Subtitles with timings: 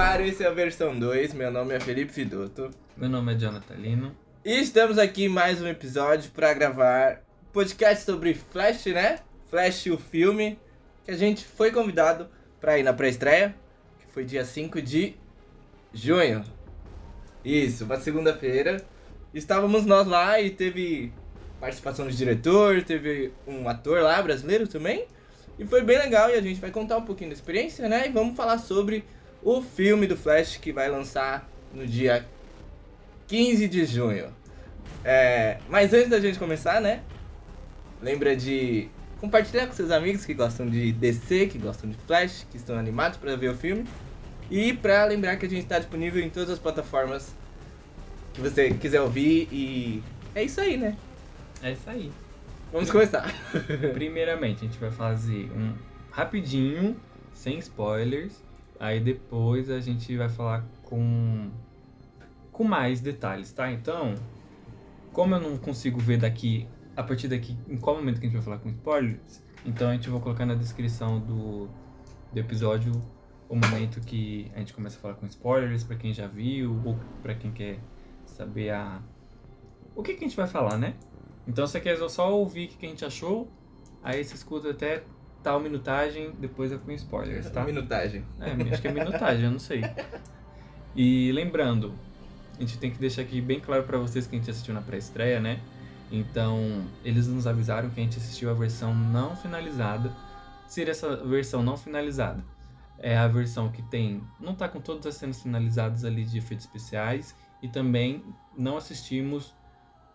[0.00, 1.34] ar, esse é a versão 2.
[1.34, 2.70] Meu nome é Felipe Fidoto.
[2.96, 4.16] Meu nome é Jonathan Lino.
[4.42, 7.20] E estamos aqui em mais um episódio para gravar
[7.52, 9.20] podcast sobre Flash, né?
[9.50, 10.58] Flash, o filme,
[11.04, 13.54] que a gente foi convidado para ir na pré-estreia,
[13.98, 15.16] que foi dia 5 de
[15.92, 16.46] junho.
[17.44, 18.82] Isso, uma segunda-feira.
[19.34, 21.12] Estávamos nós lá e teve
[21.60, 25.06] participação do diretor, teve um ator lá brasileiro também.
[25.58, 28.06] E foi bem legal e a gente vai contar um pouquinho da experiência, né?
[28.06, 29.04] E vamos falar sobre
[29.42, 32.26] o filme do Flash que vai lançar no dia
[33.26, 34.28] 15 de junho.
[35.04, 37.02] É, mas antes da gente começar, né?
[38.02, 38.88] Lembra de
[39.20, 43.18] compartilhar com seus amigos que gostam de DC, que gostam de Flash, que estão animados
[43.18, 43.86] para ver o filme.
[44.50, 47.32] E para lembrar que a gente está disponível em todas as plataformas
[48.32, 49.48] que você quiser ouvir.
[49.52, 50.02] E
[50.34, 50.96] é isso aí, né?
[51.62, 52.10] É isso aí.
[52.72, 53.32] Vamos começar.
[53.94, 55.72] Primeiramente, a gente vai fazer um
[56.10, 56.96] rapidinho,
[57.32, 58.42] sem spoilers.
[58.80, 61.50] Aí depois a gente vai falar com
[62.50, 63.70] com mais detalhes, tá?
[63.70, 64.16] Então,
[65.12, 68.36] como eu não consigo ver daqui a partir daqui em qual momento que a gente
[68.38, 71.68] vai falar com spoilers, então a gente vai colocar na descrição do,
[72.32, 72.92] do episódio
[73.48, 76.98] o momento que a gente começa a falar com spoilers para quem já viu ou
[77.22, 77.78] para quem quer
[78.26, 79.02] saber a
[79.94, 80.94] o que, que a gente vai falar, né?
[81.46, 83.50] Então você quer só ouvir o que a gente achou,
[84.02, 85.02] aí você escuta até
[85.42, 87.64] tal minutagem, depois é com spoilers, tá?
[87.64, 88.24] Minutagem.
[88.40, 89.82] É, acho que é minutagem, eu não sei.
[90.94, 91.94] E lembrando,
[92.56, 94.82] a gente tem que deixar aqui bem claro para vocês que a gente assistiu na
[94.82, 95.60] pré-estreia, né?
[96.10, 100.12] Então, eles nos avisaram que a gente assistiu a versão não finalizada.
[100.66, 102.44] Seria essa versão não finalizada?
[102.98, 106.66] É a versão que tem, não tá com todas as cenas finalizadas ali de efeitos
[106.66, 108.22] especiais e também
[108.56, 109.54] não assistimos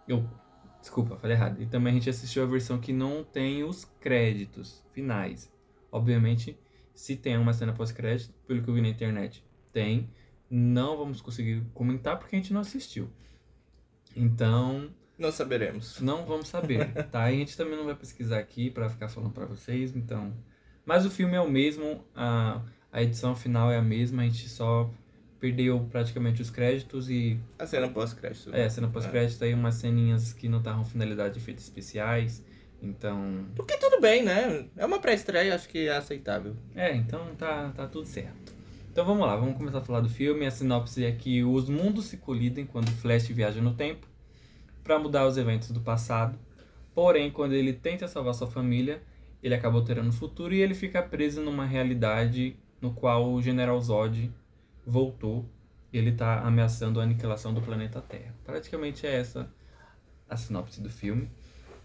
[0.08, 0.24] eu
[0.86, 1.60] Desculpa, falei errado.
[1.64, 5.52] E também a gente assistiu a versão que não tem os créditos finais.
[5.92, 6.56] Obviamente,
[6.94, 9.44] se tem uma cena pós-crédito, pelo que eu vi na internet,
[9.74, 10.08] tem.
[10.48, 13.10] Não vamos conseguir comentar porque a gente não assistiu.
[14.16, 14.92] Então.
[15.18, 16.00] Não saberemos.
[16.02, 17.32] Não vamos saber, tá?
[17.32, 20.38] E a gente também não vai pesquisar aqui para ficar falando para vocês, então.
[20.86, 22.62] Mas o filme é o mesmo, a,
[22.92, 24.88] a edição final é a mesma, a gente só
[25.46, 27.40] perdeu praticamente os créditos e.
[27.60, 28.54] A cena pós-crédito.
[28.54, 29.48] É, a cena pós-crédito é.
[29.48, 32.44] aí umas ceninhas que não estavam finalidade de efeitos especiais.
[32.82, 33.46] Então.
[33.56, 34.66] Porque tudo bem, né?
[34.76, 36.56] É uma pré-estreia, acho que é aceitável.
[36.76, 38.54] É, então tá, tá tudo certo.
[38.92, 40.46] Então vamos lá, vamos começar a falar do filme.
[40.46, 44.08] A sinopse é que os mundos se colidem quando Flash viaja no tempo
[44.84, 46.40] para mudar os eventos do passado.
[46.94, 49.02] Porém, quando ele tenta salvar sua família,
[49.44, 53.80] ele acaba alterando o futuro e ele fica preso numa realidade no qual o General
[53.80, 54.32] Zod
[54.86, 55.50] voltou
[55.92, 58.34] e ele está ameaçando a aniquilação do planeta Terra.
[58.44, 59.50] Praticamente é essa
[60.30, 61.28] a sinopse do filme.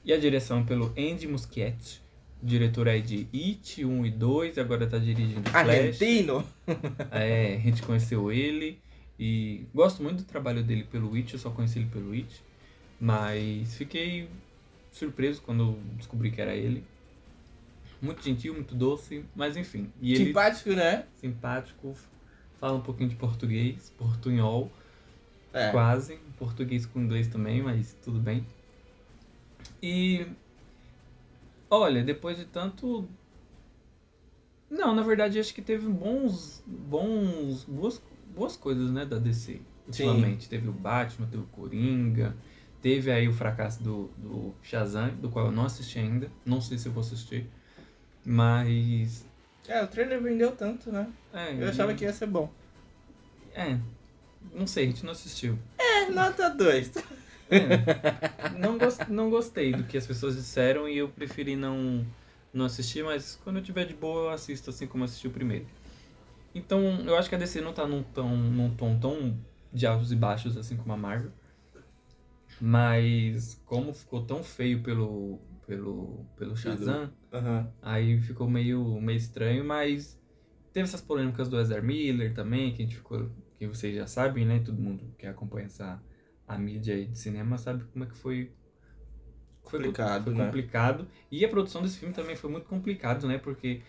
[0.05, 2.01] E a direção é pelo Andy Muschietti,
[2.43, 5.69] diretor aí de It 1 e 2, agora está dirigindo Flash.
[5.69, 6.45] Argentino!
[7.13, 8.81] é, a gente conheceu ele
[9.19, 12.43] e gosto muito do trabalho dele pelo It, eu só conheci ele pelo It,
[12.99, 14.29] mas fiquei
[14.91, 16.83] surpreso quando descobri que era ele.
[18.01, 19.93] Muito gentil, muito doce, mas enfim.
[20.01, 21.05] E simpático, ele, né?
[21.21, 21.95] Simpático,
[22.61, 24.71] fala um pouquinho de português, portunhol,
[25.53, 25.71] é.
[25.71, 28.47] quase, português com inglês também, mas tudo bem.
[29.83, 30.27] E
[31.71, 33.09] olha, depois de tanto
[34.71, 38.03] não, na verdade acho que teve bons bons boas,
[38.35, 39.61] boas coisas, né, da DC.
[39.87, 40.51] Ultimamente Sim.
[40.51, 42.37] teve o Batman, teve o Coringa,
[42.81, 46.79] teve aí o fracasso do, do Shazam, do qual eu não assisti ainda, não sei
[46.79, 47.49] se eu vou assistir,
[48.25, 49.27] mas
[49.69, 51.09] é, o trailer vendeu tanto, né?
[51.33, 52.51] É, eu achava que ia ser bom.
[53.55, 53.79] É,
[54.53, 55.59] não sei, a gente não assistiu.
[55.79, 56.93] É, nota 2.
[57.53, 62.07] É, não, gost, não gostei do que as pessoas disseram e eu preferi não,
[62.55, 65.67] não assistir, mas quando eu tiver de boa eu assisto assim como assisti o primeiro.
[66.55, 69.37] Então, eu acho que a DC não tá num, tão, num tom tão
[69.73, 71.33] de altos e baixos assim como a Marvel.
[72.61, 75.41] Mas como ficou tão feio pelo,
[75.71, 77.13] pelo, pelo Shazam.
[77.33, 77.73] Uhum.
[77.81, 80.21] Aí ficou meio, meio estranho, mas
[80.73, 83.31] teve essas polêmicas do Ezra Miller também, que a gente ficou.
[83.57, 84.59] Que vocês já sabem, né?
[84.65, 86.03] Todo mundo que acompanha essa
[86.49, 88.51] a mídia aí de cinema sabe como é que foi.
[89.63, 90.47] Foi complicado, foi né?
[90.47, 91.07] complicado.
[91.31, 93.39] E a produção desse filme também foi muito complicado, né?
[93.39, 93.83] Porque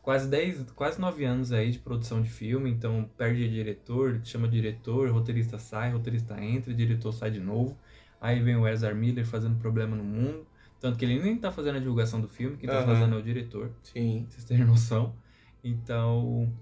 [0.00, 5.10] quase 10, quase 9 anos aí de produção de filme, então perde diretor, chama diretor,
[5.10, 7.76] roteirista sai, roteirista entra, diretor sai de novo.
[8.20, 10.46] Aí vem o Ezra Miller fazendo problema no mundo.
[10.80, 12.86] Tanto que ele nem tá fazendo a divulgação do filme, quem tá uhum.
[12.86, 13.72] fazendo é o diretor.
[13.82, 14.22] Sim.
[14.22, 15.14] Pra vocês terem noção.
[15.62, 16.52] Então.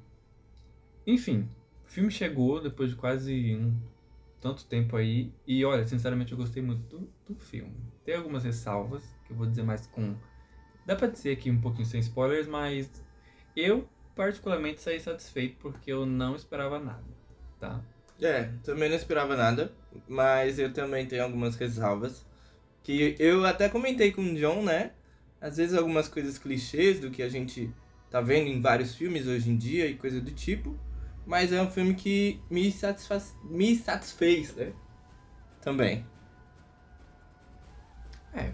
[1.06, 1.48] Enfim,
[1.84, 3.76] o filme chegou depois de quase um
[4.40, 5.32] tanto tempo aí.
[5.46, 7.74] E olha, sinceramente eu gostei muito do, do filme.
[8.04, 10.16] Tem algumas ressalvas, que eu vou dizer mais com.
[10.86, 12.90] Dá pra dizer aqui um pouquinho sem spoilers, mas
[13.56, 17.04] eu particularmente saí satisfeito porque eu não esperava nada,
[17.58, 17.82] tá?
[18.20, 19.72] É, também não esperava nada,
[20.08, 22.24] mas eu também tenho algumas ressalvas.
[22.86, 24.92] Que eu até comentei com o John, né?
[25.40, 27.68] Às vezes algumas coisas clichês do que a gente
[28.08, 30.78] tá vendo em vários filmes hoje em dia e coisa do tipo.
[31.26, 33.34] Mas é um filme que me, satisfaz...
[33.42, 34.72] me satisfez, né?
[35.60, 36.06] Também.
[38.32, 38.52] É.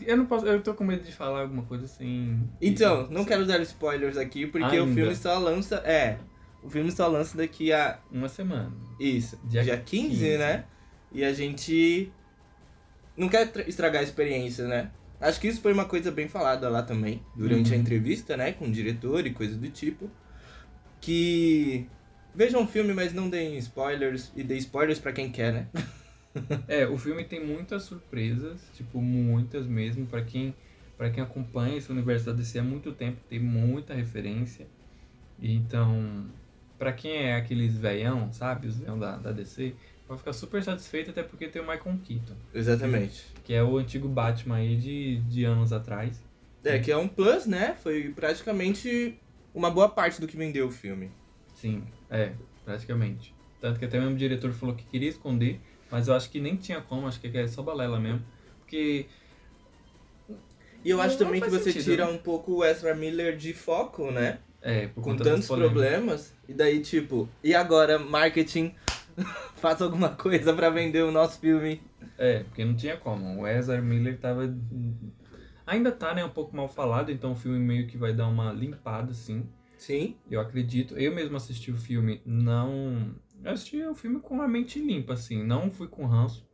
[0.00, 0.44] Eu não posso.
[0.44, 2.50] Eu tô com medo de falar alguma coisa assim.
[2.60, 4.82] Então, não quero dar spoilers aqui, porque Ainda.
[4.82, 5.76] o filme só lança.
[5.84, 6.18] É.
[6.60, 8.00] O filme só lança daqui a.
[8.10, 8.72] Uma semana.
[8.98, 9.38] Isso.
[9.44, 10.38] Dia Dia, 15, 15.
[10.38, 10.64] né?
[11.12, 12.12] E a gente.
[13.16, 14.90] Não quer tra- estragar a experiência, né?
[15.20, 17.82] Acho que isso foi uma coisa bem falada lá também, durante a Uhum.
[17.82, 18.52] entrevista, né?
[18.52, 20.10] Com o diretor e coisa do tipo.
[21.00, 21.86] Que.
[22.34, 24.30] Vejam o filme, mas não deem spoilers.
[24.36, 25.66] E dê spoilers pra quem quer, né?
[26.68, 30.54] É, o filme tem muitas surpresas, tipo, muitas mesmo, pra quem,
[30.98, 34.66] pra quem acompanha esse universo da DC há muito tempo, tem muita referência.
[35.40, 36.26] Então,
[36.78, 39.74] pra quem é aqueles veião, sabe, os veião da, da DC,
[40.08, 43.24] vai ficar super satisfeito até porque tem o Michael Keaton, Exatamente.
[43.44, 46.22] que é o antigo Batman aí de, de anos atrás.
[46.64, 47.76] É, que é um plus, né?
[47.82, 49.18] Foi praticamente
[49.54, 51.10] uma boa parte do que vendeu o filme.
[51.54, 52.32] Sim, é,
[52.64, 53.34] praticamente.
[53.60, 55.60] Tanto que até mesmo o diretor falou que queria esconder,
[55.90, 58.22] mas eu acho que nem tinha como, acho que é só balela mesmo.
[58.60, 59.06] Porque
[60.84, 62.12] E eu Não- acho também que você sentido, tira né?
[62.12, 64.38] um pouco o Ezra Miller de foco, né?
[64.62, 65.72] É, por Com tantos polêmicas.
[65.80, 66.34] problemas.
[66.48, 68.74] E daí, tipo, e agora, marketing,
[69.56, 71.80] faça alguma coisa pra vender o nosso filme.
[72.18, 73.40] É, porque não tinha como.
[73.40, 74.54] O Ezra Miller tava.
[75.66, 78.52] Ainda tá, né, um pouco mal falado, então o filme meio que vai dar uma
[78.52, 79.48] limpada, assim.
[79.76, 80.16] Sim.
[80.30, 80.96] Eu acredito.
[80.96, 83.14] Eu mesmo assisti o filme, não.
[83.44, 85.42] Eu assisti o filme com a mente limpa, assim.
[85.42, 86.46] Não fui com ranço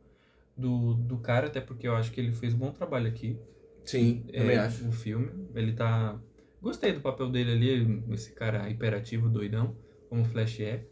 [0.57, 3.37] do, do cara, até porque eu acho que ele fez um bom trabalho aqui.
[3.85, 4.87] Sim, é, também acho.
[4.87, 5.29] O filme.
[5.55, 6.19] Ele tá.
[6.61, 9.75] Gostei do papel dele ali, esse cara hiperativo, doidão,
[10.09, 10.85] como o Flash é.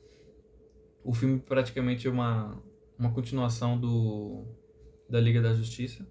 [1.03, 2.62] O filme praticamente é uma,
[2.98, 4.45] uma continuação do
[5.09, 6.07] da Liga da Justiça.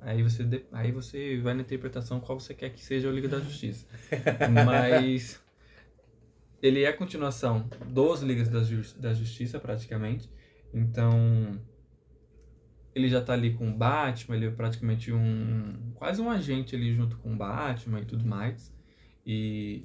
[0.00, 3.40] Aí você, aí você vai na interpretação qual você quer que seja a Liga da
[3.40, 3.86] Justiça.
[4.66, 5.40] Mas
[6.62, 10.30] ele é a continuação dos Ligas da, Ju- da Justiça, praticamente.
[10.72, 11.60] Então,
[12.94, 15.92] ele já tá ali com o Batman, ele é praticamente um.
[15.94, 18.72] quase um agente ali junto com o Batman e tudo mais.
[19.24, 19.84] E.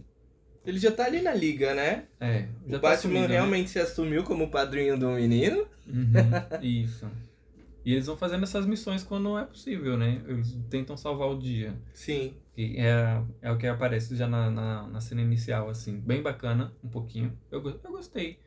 [0.65, 2.05] Ele já tá ali na liga, né?
[2.19, 3.33] É, já o tá Batman assumido, né?
[3.33, 5.67] realmente se assumiu como padrinho do menino.
[5.85, 6.13] Uhum,
[6.61, 7.09] isso.
[7.85, 10.21] E eles vão fazendo essas missões quando é possível, né?
[10.25, 11.75] Eles tentam salvar o dia.
[11.93, 12.33] Sim.
[12.55, 15.99] Que é, é o que aparece já na, na, na cena inicial, assim.
[15.99, 17.37] Bem bacana, um pouquinho.
[17.51, 18.39] Eu, eu gostei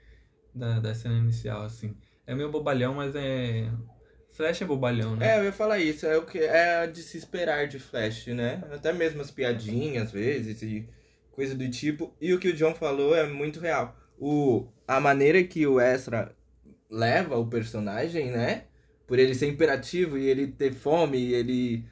[0.54, 1.94] da, da cena inicial, assim.
[2.26, 3.70] É meio bobalhão, mas é.
[4.32, 5.34] Flash é bobalhão, né?
[5.34, 6.06] É, eu ia falar isso.
[6.06, 8.62] É o que é de se esperar de Flash, né?
[8.70, 10.88] Até mesmo as piadinhas, às vezes, e
[11.36, 12.12] coisa do tipo.
[12.20, 13.94] E o que o John falou é muito real.
[14.18, 16.34] O, a maneira que o Ezra
[16.90, 18.64] leva o personagem, né?
[19.06, 21.84] Por ele ser imperativo e ele ter fome e ele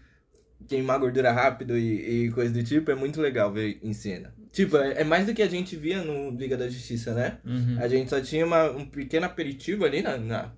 [0.66, 4.34] queimar gordura rápido e, e coisa do tipo, é muito legal ver em cena.
[4.50, 7.38] Tipo, é, é mais do que a gente via no Liga da Justiça, né?
[7.44, 7.76] Uhum.
[7.78, 10.52] A gente só tinha uma, um pequeno aperitivo ali na, na,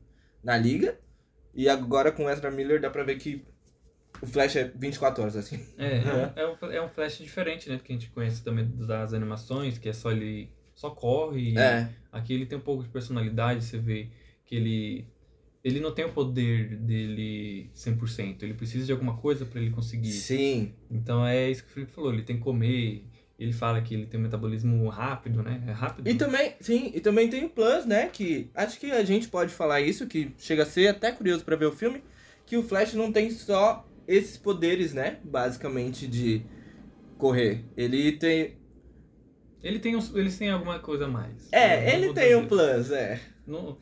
[0.45, 0.97] na liga.
[1.55, 3.45] E agora com o Ezra Miller dá pra ver que
[4.23, 5.61] o Flash é 24 horas, assim.
[5.79, 7.81] É, é, é, um, é um Flash diferente, né?
[7.83, 10.51] Que a gente conhece também das animações, que é só ele.
[10.75, 11.57] Só corre.
[11.59, 14.09] É, Aqui ele tem um pouco de personalidade, você vê
[14.45, 15.07] que ele.
[15.65, 18.43] Ele não tem o poder dele 100%.
[18.43, 20.13] Ele precisa de alguma coisa pra ele conseguir.
[20.13, 20.75] sim.
[20.91, 23.05] Então é isso que o Felipe falou, ele tem que comer,
[23.39, 25.63] ele fala que ele tem um metabolismo rápido, né?
[25.67, 26.09] É rápido.
[26.09, 28.09] E também, sim, e também tem o Plus, né?
[28.09, 31.57] Que acho que a gente pode falar isso, que chega a ser até curioso pra
[31.57, 32.01] ver o filme,
[32.47, 35.19] que o Flash não tem só esses poderes, né?
[35.25, 36.43] Basicamente de
[37.19, 37.65] correr.
[37.77, 38.57] Ele tem.
[39.63, 41.49] Ele tem uns, eles têm alguma coisa a mais.
[41.53, 42.49] É, ele tem um dizer.
[42.49, 43.21] Plus, é.
[43.47, 43.77] Não,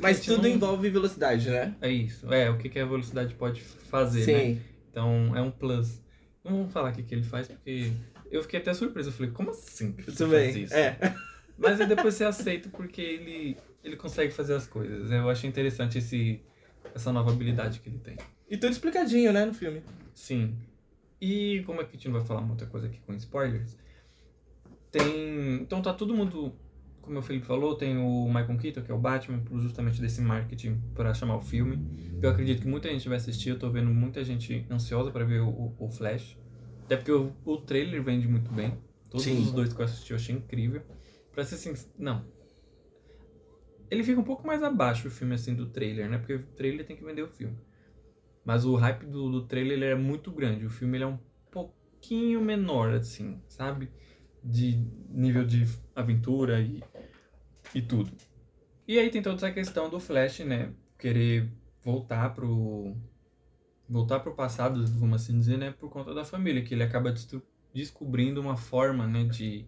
[0.00, 1.74] Mas tudo não- envolve velocidade, né?
[1.80, 2.32] É isso.
[2.32, 4.40] É, o que, que a velocidade pode fazer, né?
[4.44, 4.60] Sim.
[4.90, 6.00] Então é um plus.
[6.42, 7.92] Não vamos falar o que, que ele faz, porque
[8.30, 9.10] eu fiquei até surpreso.
[9.10, 10.74] Eu falei, como assim que você Tudo faz isso?
[10.74, 10.96] É.
[11.56, 15.10] Mas aí depois você aceita porque ele, ele consegue fazer as coisas.
[15.10, 16.40] Eu achei interessante esse,
[16.94, 18.16] essa nova habilidade que ele tem.
[18.48, 19.82] E tudo explicadinho, né, no filme.
[20.14, 20.56] Sim.
[21.20, 23.76] E como é que a gente não vai falar muita coisa aqui com spoilers?
[24.90, 25.54] Tem.
[25.62, 26.54] Então tá todo mundo.
[27.00, 30.22] Como o Felipe falou, tem o Michael Keaton, que é o Batman, por justamente desse
[30.22, 31.86] marketing para chamar o filme.
[32.22, 35.40] Eu acredito que muita gente vai assistir, eu tô vendo muita gente ansiosa para ver
[35.40, 36.38] o, o Flash.
[36.84, 38.78] Até porque o, o trailer vende muito bem.
[39.10, 39.38] Todos Sim.
[39.42, 40.82] os dois que eu assisti eu achei incrível.
[41.32, 42.24] Pra ser sincero, não.
[43.90, 46.18] Ele fica um pouco mais abaixo o filme assim do trailer, né?
[46.18, 47.56] Porque o trailer tem que vender o filme.
[48.44, 50.66] Mas o hype do, do trailer ele é muito grande.
[50.66, 51.18] O filme ele é um
[51.50, 53.90] pouquinho menor, assim, sabe?
[54.44, 56.82] de nível de aventura e,
[57.74, 58.12] e tudo.
[58.86, 60.74] E aí tem toda essa questão do Flash, né?
[60.98, 61.50] Querer
[61.82, 62.94] voltar pro
[63.88, 67.14] voltar pro passado, vamos assim dizer, né, por conta da família, que ele acaba
[67.72, 69.66] descobrindo uma forma, né, de,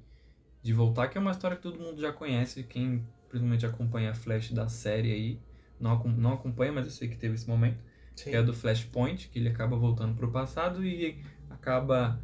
[0.63, 3.07] de voltar, que é uma história que todo mundo já conhece, quem
[3.39, 5.41] principalmente acompanha a Flash da série aí,
[5.79, 7.81] não, não acompanha, mas eu sei que teve esse momento,
[8.15, 8.31] Sim.
[8.31, 12.21] que é do Flashpoint, que ele acaba voltando pro passado e acaba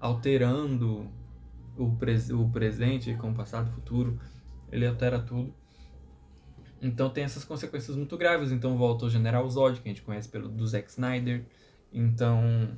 [0.00, 1.10] alterando
[1.76, 4.18] o, pres o presente com o passado, o futuro,
[4.70, 5.54] ele altera tudo.
[6.80, 8.52] Então tem essas consequências muito graves.
[8.52, 11.44] Então volta o General Zod, que a gente conhece pelo do Zack Snyder.
[11.92, 12.76] Então.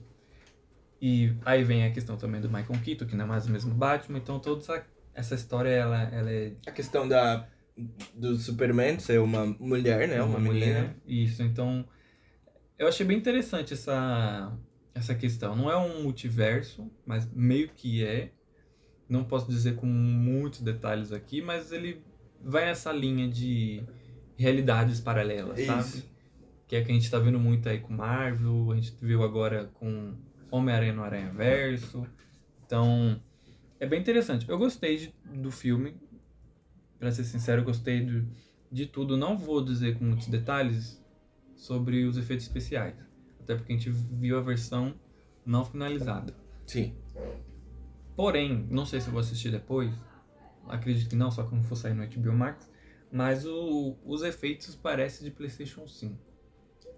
[1.02, 3.74] E aí vem a questão também do Michael Keaton, que não é mais o mesmo
[3.74, 4.18] Batman.
[4.18, 6.52] Então toda essa, essa história, ela, ela é.
[6.66, 7.48] A questão da,
[8.14, 10.22] do Superman ser uma mulher, né?
[10.22, 10.96] Uma, uma mulher.
[11.06, 11.86] Isso, então.
[12.78, 14.52] Eu achei bem interessante essa,
[14.94, 15.56] essa questão.
[15.56, 18.32] Não é um multiverso, mas meio que é.
[19.08, 22.02] Não posso dizer com muitos detalhes aqui, mas ele
[22.42, 23.82] vai nessa linha de
[24.36, 25.66] realidades paralelas, Isso.
[25.66, 26.04] sabe?
[26.66, 29.70] Que é que a gente tá vendo muito aí com Marvel, a gente viu agora
[29.74, 30.14] com
[30.50, 32.04] Homem-Aranha no Aranha Verso.
[32.64, 33.20] Então,
[33.78, 34.48] é bem interessante.
[34.48, 35.94] Eu gostei de, do filme,
[37.06, 38.26] para ser sincero, eu gostei de,
[38.70, 39.16] de tudo.
[39.16, 41.00] Não vou dizer com muitos detalhes
[41.54, 42.96] sobre os efeitos especiais,
[43.40, 44.92] até porque a gente viu a versão
[45.44, 46.34] não finalizada.
[46.66, 46.96] Sim.
[48.16, 49.94] Porém, não sei se eu vou assistir depois,
[50.66, 52.68] acredito que não, só quando for sair no HBO Max.
[53.12, 56.18] Mas o, os efeitos parecem de PlayStation 5.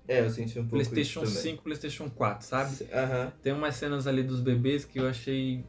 [0.08, 2.84] É, eu senti um pouco PlayStation 5, PlayStation 4, sabe?
[2.84, 3.30] Uhum.
[3.42, 5.62] Tem umas cenas ali dos bebês que eu achei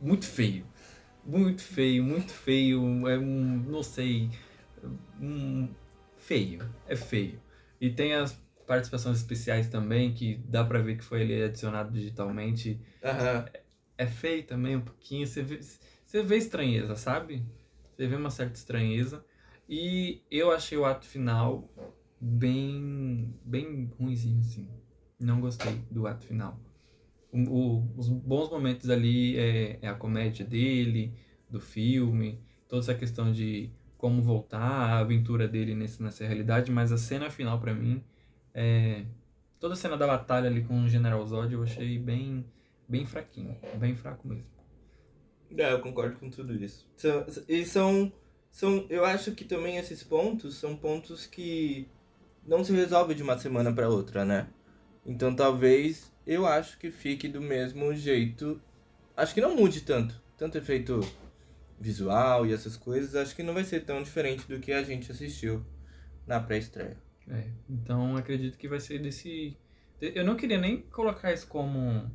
[0.00, 0.64] muito feio.
[1.26, 3.08] Muito feio, muito feio.
[3.08, 4.30] É um, não sei.
[5.20, 5.68] Um,
[6.16, 6.68] feio.
[6.86, 7.40] É feio.
[7.80, 8.32] E tem as
[8.66, 12.80] participações especiais também, que dá pra ver que foi ali adicionado digitalmente.
[13.02, 13.10] Uhum.
[13.10, 13.62] É,
[13.98, 15.26] é feio também um pouquinho.
[15.26, 17.44] Você vê, você vê estranheza, sabe?
[17.96, 19.24] Você vê uma certa estranheza.
[19.68, 21.68] E eu achei o ato final
[22.20, 24.68] bem, bem ruimzinho, assim.
[25.18, 26.60] Não gostei do ato final.
[27.48, 31.12] O, os bons momentos ali é, é, a comédia dele,
[31.50, 36.92] do filme, toda essa questão de como voltar, a aventura dele nesse, nessa realidade, mas
[36.92, 38.02] a cena final para mim
[38.54, 39.04] é.
[39.58, 42.44] Toda a cena da batalha ali com o General Zod eu achei bem,
[42.86, 44.56] bem fraquinho, bem fraco mesmo.
[45.56, 46.86] É, eu concordo com tudo isso.
[46.96, 48.12] São, e são,
[48.50, 48.86] são.
[48.90, 51.88] Eu acho que também esses pontos são pontos que
[52.46, 54.48] não se resolvem de uma semana para outra, né?
[55.04, 58.60] Então talvez eu acho que fique do mesmo jeito.
[59.16, 60.20] Acho que não mude tanto.
[60.36, 61.00] Tanto efeito
[61.78, 65.12] visual e essas coisas, acho que não vai ser tão diferente do que a gente
[65.12, 65.62] assistiu
[66.26, 66.96] na pré-estreia.
[67.28, 69.56] É, então acredito que vai ser desse.
[70.00, 72.10] Eu não queria nem colocar isso como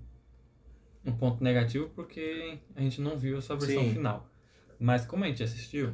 [1.03, 3.94] um ponto negativo porque a gente não viu essa versão Sim.
[3.94, 4.30] final.
[4.80, 5.94] Mas como a gente assistiu,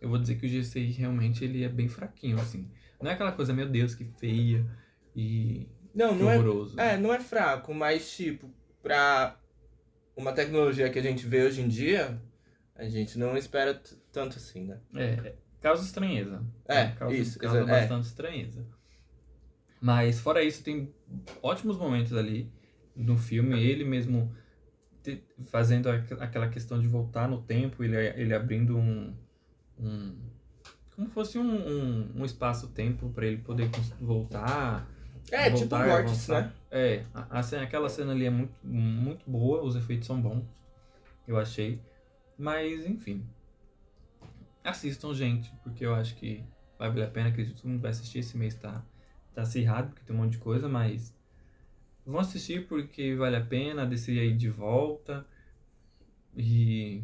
[0.00, 2.70] eu vou dizer que o GCI realmente ele é bem fraquinho, assim.
[3.00, 4.66] Não é aquela coisa, meu Deus, que feia
[5.14, 6.78] e não, não é- horroroso.
[6.78, 8.50] É, é, não é fraco, mas tipo,
[8.82, 9.40] pra
[10.14, 12.20] uma tecnologia que a gente vê hoje em dia,
[12.74, 13.80] a gente não espera
[14.12, 14.78] tanto assim, né?
[14.94, 16.44] É, causa estranheza.
[16.66, 17.38] É, causa, isso.
[17.38, 17.64] Causa é.
[17.64, 18.66] bastante estranheza.
[19.80, 20.94] Mas fora isso, tem
[21.42, 22.52] ótimos momentos ali
[22.94, 24.34] no filme, ele mesmo
[25.02, 29.14] te, fazendo aquela questão de voltar no tempo, ele, ele abrindo um,
[29.78, 30.14] um
[30.96, 33.68] como fosse um, um, um espaço-tempo para ele poder
[34.00, 34.90] voltar.
[35.30, 36.52] É, tipo voltar tipo vórtice, né?
[36.70, 40.44] É, a, a aquela cena ali é muito, muito boa, os efeitos são bons,
[41.26, 41.80] eu achei.
[42.38, 43.26] Mas, enfim.
[44.62, 46.44] Assistam, gente, porque eu acho que
[46.78, 48.84] vai valer a pena, acredito que todo mundo vai assistir esse mês, tá,
[49.32, 51.16] tá acirrado, porque tem um monte de coisa, mas
[52.06, 55.26] Vão assistir porque vale a pena, descer aí de volta.
[56.36, 57.02] E.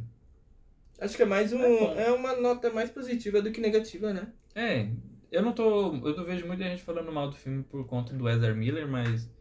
[1.01, 1.61] Acho que é mais um.
[1.61, 4.29] É, é, uma nota mais positiva do que negativa, né?
[4.55, 4.89] É.
[5.33, 5.95] Eu não tô.
[6.07, 9.33] Eu não vejo muita gente falando mal do filme por conta do Ezra Miller, mas.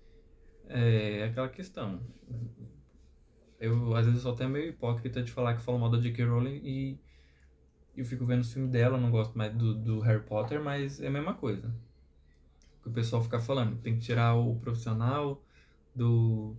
[0.69, 1.99] É aquela questão.
[3.59, 6.23] Eu, às vezes, eu sou até meio hipócrita de falar que falo mal da J.K.
[6.23, 6.99] Rowling e.
[7.95, 11.07] Eu fico vendo os filmes dela, não gosto mais do, do Harry Potter, mas é
[11.07, 11.75] a mesma coisa.
[12.81, 13.77] Que o pessoal fica falando.
[13.81, 15.43] Tem que tirar o profissional
[15.93, 16.55] do.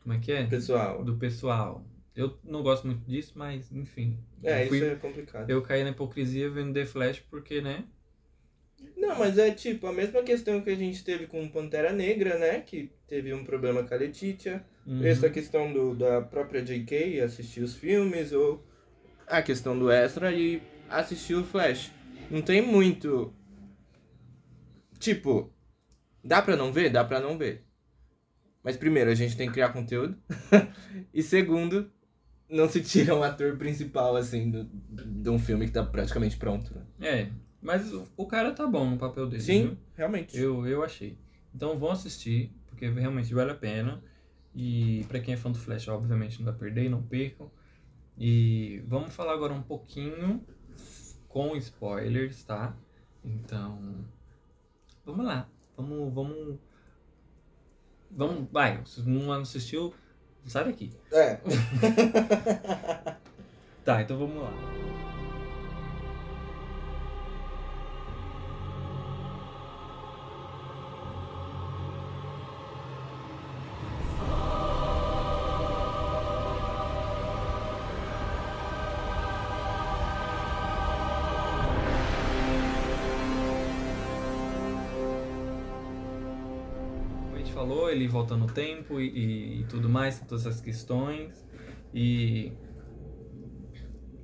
[0.00, 0.46] Como é que é?
[0.46, 1.04] Pessoal.
[1.04, 1.84] Do pessoal.
[2.14, 4.16] Eu não gosto muito disso, mas enfim.
[4.44, 5.50] É, fui, isso é complicado.
[5.50, 7.84] Eu caí na hipocrisia vendo The Flash porque, né?
[8.96, 12.60] Não, mas é tipo a mesma questão que a gente teve com Pantera Negra, né?
[12.60, 14.64] Que teve um problema com a Letitia.
[14.86, 15.04] Uhum.
[15.04, 17.20] Essa questão do, da própria J.K.
[17.20, 18.64] assistir os filmes, ou
[19.26, 21.90] a questão do Extra e assistir o Flash.
[22.30, 23.32] Não tem muito.
[24.98, 25.52] Tipo,
[26.22, 26.90] dá pra não ver?
[26.90, 27.64] Dá pra não ver.
[28.62, 30.16] Mas primeiro, a gente tem que criar conteúdo.
[31.12, 31.90] e segundo,
[32.48, 36.74] não se tira um ator principal, assim, do- de um filme que tá praticamente pronto.
[36.74, 36.82] Né?
[37.06, 37.28] É,
[37.64, 39.42] mas o, cara tá bom no papel dele.
[39.42, 39.78] Sim, viu?
[39.96, 40.38] realmente.
[40.38, 41.18] Eu, eu achei.
[41.54, 44.02] Então vão assistir, porque realmente vale a pena.
[44.54, 47.50] E pra quem é fã do Flash, obviamente não vai perder, não percam.
[48.18, 50.44] E vamos falar agora um pouquinho
[51.26, 52.76] com spoilers, tá?
[53.24, 54.04] Então,
[55.04, 55.48] vamos lá.
[55.76, 56.58] Vamos, vamos.
[58.10, 58.80] Vamos, vai.
[58.84, 59.92] Se não assistiu,
[60.46, 60.92] sai daqui.
[61.10, 61.40] É.
[63.84, 64.50] Tá, então vamos lá.
[87.66, 91.30] Falou, ele volta no tempo e, e- e tudo mais, todas essas questões.
[91.94, 92.52] E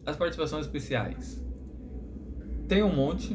[0.04, 1.42] as participações especiais.
[2.68, 3.34] Tem um monte,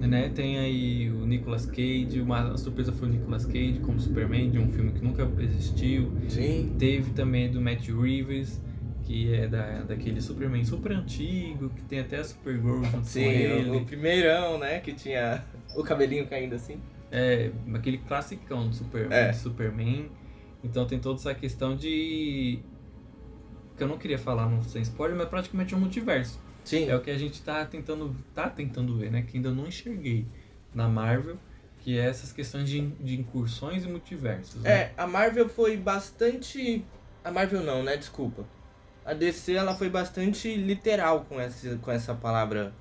[0.00, 0.30] né?
[0.34, 4.68] Tem aí o Nicolas Cage, uma surpresa foi o Nicolas Cage como Superman, de um
[4.70, 6.12] filme que nunca existiu.
[6.28, 6.74] Sim.
[6.78, 8.60] Teve também do Matt Reeves,
[9.04, 13.20] que é da, daquele Superman super antigo, que tem até a Supergirl junto com Sim,
[13.28, 13.70] ele.
[13.70, 14.80] o, o primeirão, né?
[14.80, 15.42] Que tinha
[15.76, 16.76] o cabelinho caindo assim.
[17.12, 19.32] É, aquele classicão do Super, É.
[19.32, 20.10] Superman.
[20.64, 22.58] Então tem toda essa questão de.
[23.76, 26.40] Que eu não queria falar não sem spoiler, mas praticamente um multiverso.
[26.64, 26.88] Sim.
[26.88, 29.22] É o que a gente tá tentando, tá tentando ver, né?
[29.22, 30.26] Que ainda não enxerguei
[30.74, 31.36] na Marvel,
[31.78, 34.62] que é essas questões de, de incursões e multiversos.
[34.62, 34.70] Né?
[34.70, 36.84] É, a Marvel foi bastante.
[37.24, 37.96] A Marvel não, né?
[37.96, 38.46] Desculpa.
[39.04, 42.72] A DC ela foi bastante literal com essa, com essa palavra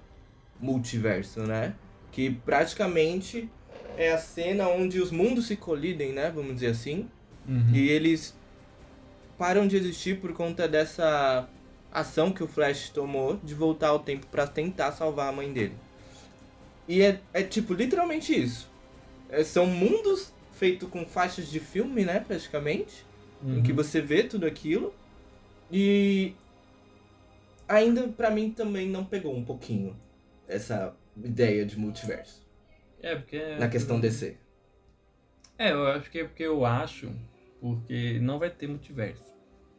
[0.60, 1.74] multiverso, né?
[2.12, 3.50] Que praticamente
[3.98, 6.32] é a cena onde os mundos se colidem, né?
[6.32, 7.08] Vamos dizer assim.
[7.48, 7.72] Uhum.
[7.74, 8.36] E eles
[9.38, 11.48] param de existir por conta dessa
[11.92, 15.76] ação que o Flash tomou de voltar ao tempo pra tentar salvar a mãe dele.
[16.88, 18.70] E é, é tipo, literalmente isso.
[19.30, 23.06] É, são mundos feitos com faixas de filme, né, praticamente,
[23.44, 23.64] em Uhum.
[23.64, 24.94] que você vê tudo aquilo.
[25.72, 26.34] E
[27.68, 29.96] ainda pra mim também não pegou um pouquinho
[30.48, 32.41] essa ideia de multiverso
[33.02, 33.56] É, porque.
[33.56, 34.38] na questão DC.
[35.58, 37.12] É, eu acho que é porque eu acho,
[37.60, 39.24] porque não vai ter multiverso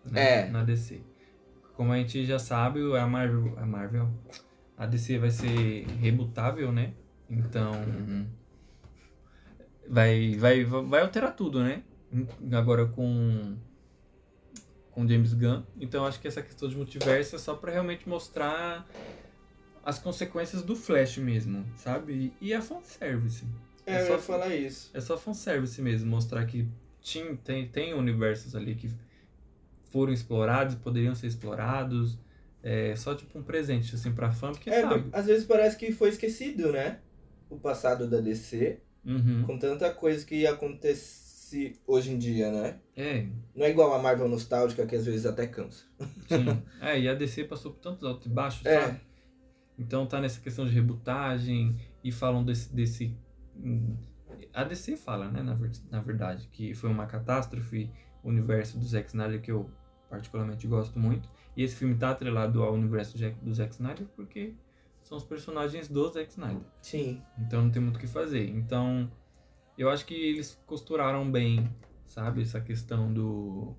[0.04, 0.48] né, É.
[0.48, 1.00] na DC.
[1.74, 4.08] Como a gente já sabe, a Marvel, a Marvel,
[4.76, 6.94] a DC vai ser rebutável, né?
[7.28, 7.72] Então
[9.88, 11.82] vai, vai, vai alterar tudo, né?
[12.52, 13.56] Agora com
[14.90, 15.62] com James Gunn.
[15.80, 18.86] Então acho que essa questão de multiverso é só pra realmente mostrar
[19.84, 22.32] as consequências do Flash mesmo, sabe?
[22.40, 23.44] E, a fanservice.
[23.86, 24.90] É, É eu só- ia falar isso.
[24.94, 26.68] É só fanservice mesmo, mostrar que
[27.00, 28.90] tinha, tem, tem universos ali que
[29.90, 32.18] foram explorados, poderiam ser explorados.
[32.62, 35.08] É só tipo um presente, assim, pra fã, porque É, sabe.
[35.12, 37.00] às vezes parece que foi esquecido, né?
[37.50, 39.42] O passado da DC, Uhum.
[39.44, 42.78] com tanta coisa que acontece hoje em dia, né?
[42.96, 45.84] É, Não é igual a Marvel nostálgica, que às vezes até cansa.
[46.28, 46.62] sim.
[46.80, 48.80] é, e a DC passou por tantos altos e baixos, É.
[48.80, 49.00] sabe?
[49.78, 52.72] Então tá nessa questão de rebutagem e falam desse.
[52.74, 53.16] desse
[53.56, 53.96] hum,
[54.52, 55.58] a DC fala, né, na,
[55.90, 57.90] na verdade, que foi uma catástrofe
[58.22, 59.70] o universo do Zack Snyder que eu
[60.08, 61.28] particularmente gosto muito.
[61.56, 64.54] E esse filme tá atrelado ao universo do Zack Snyder porque
[65.00, 66.64] são os personagens do Zack Snyder.
[66.80, 67.22] Sim.
[67.38, 68.48] Então não tem muito o que fazer.
[68.48, 69.10] Então
[69.76, 71.68] eu acho que eles costuraram bem,
[72.06, 73.74] sabe, essa questão do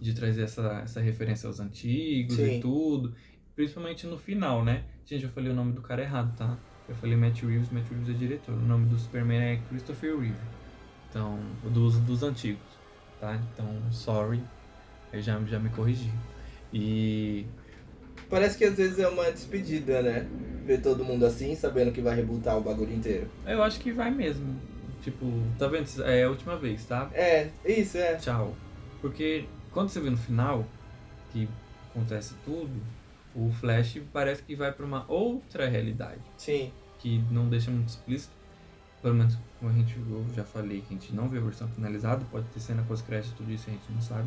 [0.00, 2.58] de trazer essa, essa referência aos antigos Sim.
[2.58, 3.14] e tudo,
[3.56, 4.84] principalmente no final, né?
[5.06, 6.56] Gente, eu falei o nome do cara errado, tá?
[6.88, 8.54] Eu falei Matt Reeves, Matt Reeves é diretor.
[8.54, 10.36] O nome do Superman é Christopher Reeve.
[11.10, 12.62] Então, dos, dos antigos,
[13.18, 13.40] tá?
[13.52, 14.42] Então, sorry,
[15.12, 16.12] eu já, já me corrigi.
[16.72, 17.46] E
[18.28, 20.26] Parece que às vezes é uma despedida, né?
[20.64, 23.28] Ver todo mundo assim, sabendo que vai rebutar o bagulho inteiro.
[23.46, 24.60] eu acho que vai mesmo.
[25.02, 25.26] Tipo,
[25.58, 25.88] tá vendo?
[26.04, 27.08] É a última vez, tá?
[27.14, 28.16] É, isso, é.
[28.16, 28.56] tchau.
[29.00, 30.66] Porque quando você vê no final
[31.32, 31.48] que
[31.90, 32.72] acontece tudo,
[33.36, 36.72] o Flash parece que vai pra uma outra realidade, Sim.
[36.98, 38.34] que não deixa muito explícito.
[39.02, 41.68] Pelo menos, como a gente eu já falei, que a gente não vê a versão
[41.68, 44.26] finalizada, pode ter cena pós-crédito, tudo isso a gente não sabe.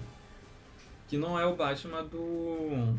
[1.07, 2.95] Que não é o Batman do.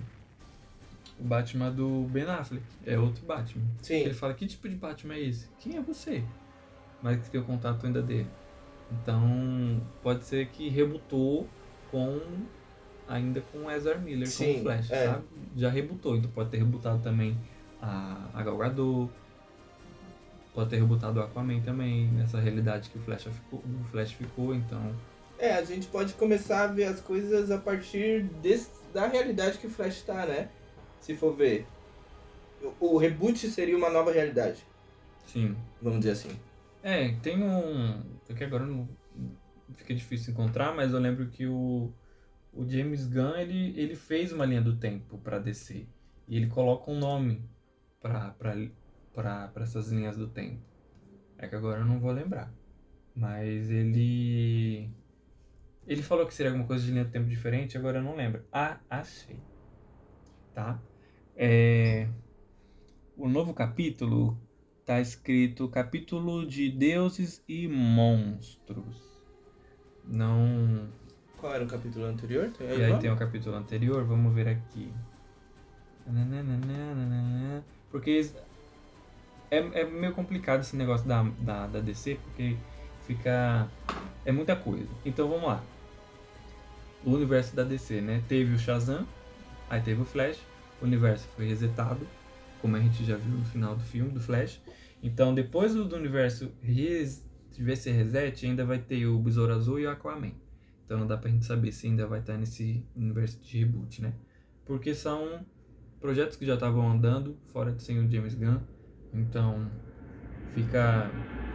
[1.18, 3.64] O Batman do Ben Affleck, é outro Batman.
[3.82, 4.00] Sim.
[4.00, 5.48] Ele fala, que tipo de Batman é esse?
[5.60, 6.24] Quem é você?
[7.02, 8.28] Mas que tem o contato ainda dele.
[8.90, 11.48] Então, pode ser que rebutou
[11.90, 12.20] com.
[13.10, 15.06] Ainda com o Ezra Miller Sim, como Flash, é.
[15.06, 15.24] sabe?
[15.56, 17.36] Já rebutou, então pode ter rebutado também
[17.82, 19.10] a, a Gal Gadot.
[20.54, 24.54] Pode ter rebutado o Aquaman também, nessa realidade que o Flash ficou, o Flash ficou
[24.54, 24.94] então.
[25.38, 29.66] É, a gente pode começar a ver as coisas a partir desse, da realidade que
[29.66, 30.48] o Flash tá, né?
[31.00, 31.66] Se for ver.
[32.78, 34.64] O, o reboot seria uma nova realidade,
[35.26, 35.56] Sim.
[35.82, 36.38] vamos dizer assim.
[36.82, 38.02] É, tem um.
[38.28, 38.88] é que agora não
[39.74, 41.92] fica difícil encontrar, mas eu lembro que o,
[42.52, 45.86] o James Gunn ele, ele fez uma linha do tempo pra DC.
[46.26, 47.48] E ele coloca um nome
[48.00, 48.34] pra
[49.56, 50.62] essas linhas do tempo.
[51.38, 52.52] É que agora eu não vou lembrar.
[53.14, 54.90] Mas ele.
[55.86, 58.44] Ele falou que seria alguma coisa de linha do tempo diferente, agora eu não lembro.
[58.52, 59.40] Ah, achei.
[60.54, 60.80] Tá?
[61.34, 62.08] É,
[63.16, 64.40] o novo capítulo
[64.84, 69.24] tá escrito capítulo de deuses e monstros.
[70.04, 70.88] Não.
[71.40, 72.50] Qual era o capítulo anterior?
[72.50, 74.92] Tem E aí tem o capítulo anterior, vamos ver aqui.
[77.90, 78.30] Porque
[79.50, 82.56] é, é meio complicado esse negócio da, da, da DC, porque
[83.06, 83.66] fica.
[84.24, 84.88] É muita coisa.
[85.02, 85.64] Então vamos lá.
[87.04, 88.22] O universo da DC, né?
[88.28, 89.06] Teve o Shazam,
[89.70, 90.38] aí teve o Flash,
[90.82, 92.06] o universo foi resetado,
[92.60, 94.60] como a gente já viu no final do filme, do Flash.
[95.02, 99.80] Então depois do, do universo res, tiver esse reset, ainda vai ter o Besouro Azul
[99.80, 100.32] e o Aquaman.
[100.90, 104.12] Então não dá pra gente saber se ainda vai estar nesse universo de reboot, né?
[104.66, 105.46] Porque são
[106.00, 108.58] projetos que já estavam andando, fora de sem o James Gunn.
[109.14, 109.68] Então
[110.52, 111.08] fica.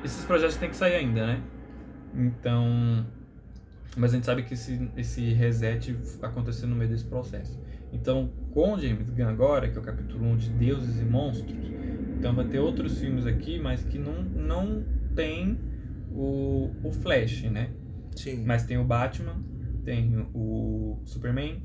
[0.05, 1.43] Esses projetos têm que sair ainda, né?
[2.13, 3.05] Então.
[3.97, 7.59] Mas a gente sabe que esse, esse reset aconteceu no meio desse processo.
[7.91, 11.57] Então, com o James Gunn agora, que é o capítulo 1 de Deuses e Monstros,
[12.17, 15.59] então vai ter outros filmes aqui, mas que não, não tem
[16.13, 17.71] o, o Flash, né?
[18.15, 18.43] Sim.
[18.45, 19.43] Mas tem o Batman,
[19.83, 21.63] tem o Superman,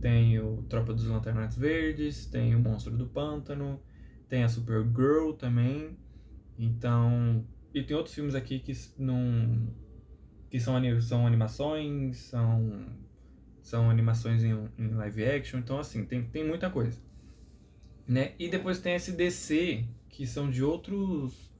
[0.00, 3.80] tem o Tropa dos Lanternas Verdes, tem o Monstro do Pântano,
[4.28, 5.96] tem a Supergirl também.
[6.58, 9.72] Então, e tem outros filmes aqui que não
[10.50, 12.86] que são, são animações, são
[13.60, 17.00] são animações em, em live action, então assim, tem, tem muita coisa.
[18.06, 18.34] Né?
[18.38, 21.50] E depois tem esse DC, que são de outros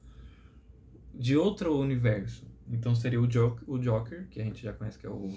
[1.13, 2.45] de outro universo.
[2.67, 5.33] Então seria o Joker, o Joker, que a gente já conhece que é o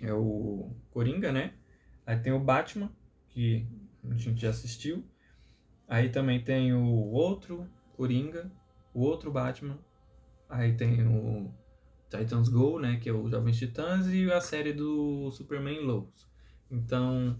[0.00, 1.54] é o Coringa, né?
[2.04, 2.92] Aí tem o Batman,
[3.28, 3.66] que
[4.04, 5.04] a gente já assistiu.
[5.88, 8.50] Aí também tem o outro Coringa,
[8.92, 9.78] o outro Batman.
[10.48, 11.50] Aí tem o
[12.08, 16.26] Titans Go, né, que é o Jovens Titãs e a série do Superman Lois.
[16.70, 17.36] Então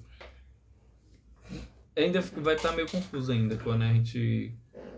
[1.97, 4.55] ainda vai estar meio confuso ainda quando a gente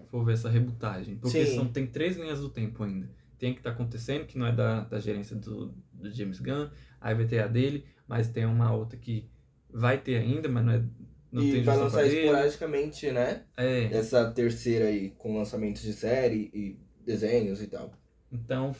[0.06, 1.54] for ver essa rebutagem, porque Sim.
[1.54, 3.08] são, tem três linhas do tempo ainda.
[3.38, 6.68] Tem que estar acontecendo, que não é da, da gerência do, do James Gunn,
[7.00, 9.28] aí vai ter a dele, mas tem uma outra que
[9.70, 10.82] vai ter ainda, mas não é
[11.30, 13.44] não e tem vai lançar esporadicamente, né?
[13.56, 17.92] É, Essa terceira aí, com lançamentos de série e desenhos e tal.
[18.32, 18.74] então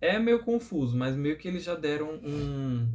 [0.00, 2.88] é meio confuso, mas meio que eles já deram um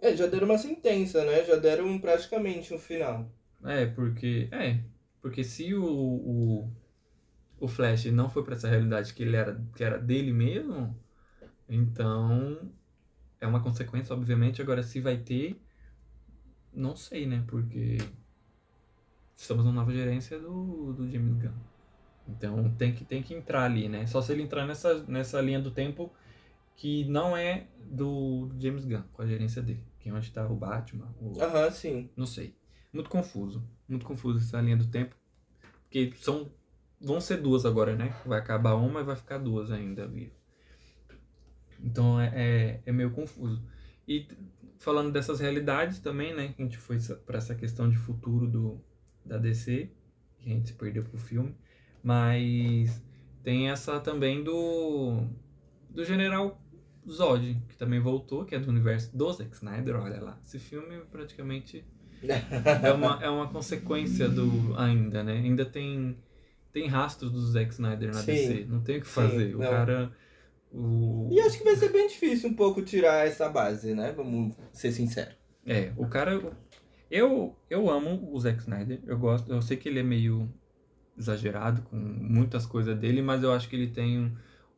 [0.00, 1.44] É, já deram uma sentença, né?
[1.44, 3.30] Já deram praticamente um final.
[3.64, 4.48] É, porque.
[4.52, 4.80] É.
[5.20, 6.72] Porque se o, o,
[7.60, 10.98] o Flash não foi pra essa realidade que ele era, que era dele mesmo,
[11.68, 12.72] então
[13.40, 14.60] é uma consequência, obviamente.
[14.62, 15.60] Agora, se vai ter,
[16.72, 17.44] não sei, né?
[17.46, 17.98] Porque
[19.36, 21.54] estamos na nova gerência do, do James Gunn.
[22.28, 24.06] Então tem que, tem que entrar ali, né?
[24.06, 26.12] Só se ele entrar nessa, nessa linha do tempo
[26.76, 29.84] que não é do, do James Gunn, com a gerência dele.
[29.98, 32.10] Que é onde tá o Batman, o, Aham, sim.
[32.16, 32.54] não sei.
[32.92, 33.62] Muito confuso.
[33.88, 35.14] Muito confuso essa linha do tempo.
[35.82, 36.50] Porque são.
[37.00, 38.14] Vão ser duas agora, né?
[38.26, 40.34] Vai acabar uma e vai ficar duas ainda vivo.
[41.82, 43.62] Então é, é, é meio confuso.
[44.06, 44.28] E
[44.78, 46.54] falando dessas realidades também, né?
[46.58, 48.80] A gente foi para essa questão de futuro do,
[49.24, 49.90] da DC,
[50.38, 51.54] que a gente se perdeu pro filme.
[52.02, 53.02] Mas
[53.42, 55.26] tem essa também do.
[55.88, 56.60] Do General
[57.08, 60.38] Zod, que também voltou, que é do universo do Zack Snyder, olha lá.
[60.44, 61.84] Esse filme praticamente
[62.22, 65.32] é uma, é uma consequência do ainda, né?
[65.32, 66.16] Ainda tem
[66.72, 68.32] tem rastros do Zack Snyder na Sim.
[68.32, 69.54] DC, não tem o que Sim, fazer.
[69.54, 69.70] o não.
[69.70, 70.12] cara
[70.72, 74.12] o E acho que vai ser bem difícil um pouco tirar essa base, né?
[74.12, 75.34] Vamos ser sinceros.
[75.66, 76.40] é, o cara
[77.10, 80.48] eu eu amo o Zack Snyder, eu gosto, eu sei que ele é meio
[81.18, 84.32] exagerado com muitas coisas dele, mas eu acho que ele tem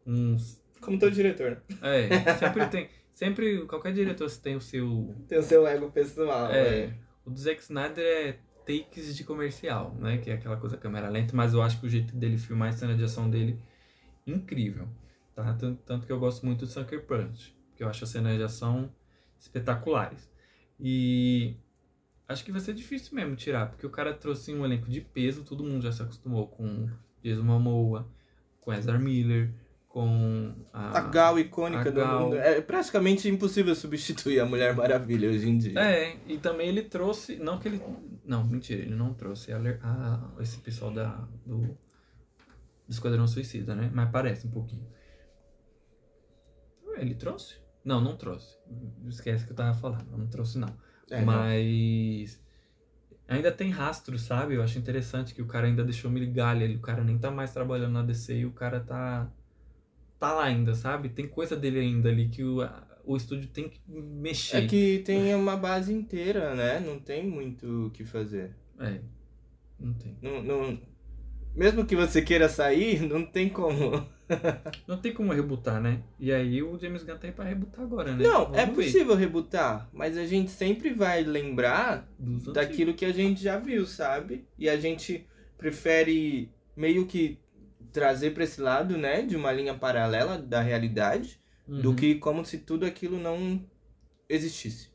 [0.07, 2.09] uns Como todo diretor, né?
[2.09, 6.87] é, sempre tem, sempre qualquer diretor tem o seu Tem o seu ego pessoal, É,
[6.89, 6.95] né?
[7.25, 10.19] o do Zack Snyder é takes de comercial, né?
[10.19, 12.73] Que é aquela coisa câmera lenta, mas eu acho que o jeito dele filmar a
[12.73, 13.59] cena de ação dele
[14.27, 14.89] incrível,
[15.35, 15.55] tá?
[15.55, 18.43] Tanto, tanto que eu gosto muito do Sucker Punch, porque eu acho as cenas de
[18.43, 18.93] ação
[19.39, 20.31] espetaculares.
[20.79, 21.57] E
[22.29, 25.45] acho que vai ser difícil mesmo tirar, porque o cara trouxe um elenco de peso,
[25.45, 26.89] todo mundo já se acostumou com
[27.23, 28.09] Jason Momoa,
[28.61, 29.53] com Ezra Miller,
[29.93, 30.99] com a.
[30.99, 32.21] A Gal icônica a do Gal.
[32.25, 32.37] mundo.
[32.37, 35.79] É praticamente impossível substituir a Mulher Maravilha hoje em dia.
[35.79, 37.37] É, e também ele trouxe.
[37.37, 37.83] Não que ele.
[38.25, 41.09] Não, mentira, ele não trouxe a, a- esse pessoal da,
[41.45, 41.77] do, do
[42.89, 43.91] Esquadrão Suicida, né?
[43.93, 44.87] Mas parece um pouquinho.
[46.97, 47.57] Ele trouxe?
[47.85, 48.57] Não, não trouxe.
[49.09, 50.07] Esquece que eu tava falando.
[50.17, 50.69] Não trouxe, não.
[51.11, 51.27] É, não.
[51.27, 52.41] Mas.
[53.29, 54.55] Ainda tem rastro, sabe?
[54.55, 56.77] Eu acho interessante que o cara ainda deixou migalha ali.
[56.77, 59.31] O cara nem tá mais trabalhando na DC e o cara tá.
[60.23, 61.09] Tá lá ainda, sabe?
[61.09, 62.59] Tem coisa dele ainda ali que o,
[63.05, 64.59] o estúdio tem que mexer.
[64.59, 66.79] É que tem uma base inteira, né?
[66.79, 68.55] Não tem muito o que fazer.
[68.79, 69.01] É.
[69.81, 70.17] Não tem.
[70.23, 70.79] Não, não-
[71.57, 74.07] Mesmo que você queira sair, não tem como.
[74.89, 76.03] Não tem como rebutar, né?
[76.19, 78.25] E aí o James Gunn tá aí pra rebutar agora, né?
[78.25, 78.73] Não, Vamos é ver.
[78.73, 82.09] possível rebutar, mas a gente sempre vai lembrar
[82.55, 84.47] daquilo que a gente já viu, sabe?
[84.59, 85.27] E a gente
[85.59, 87.42] prefere meio que
[87.93, 91.97] trazer pra esse lado, né, de uma linha paralela da realidade, do Uhum.
[91.97, 93.65] que como se tudo aquilo não
[94.29, 94.91] existisse.